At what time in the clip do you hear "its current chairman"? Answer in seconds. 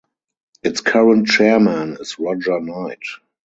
0.63-1.95